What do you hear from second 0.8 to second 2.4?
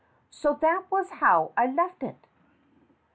was how I left it."